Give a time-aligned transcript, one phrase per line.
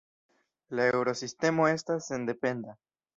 [0.79, 2.75] La Eŭrosistemo estas sendependa.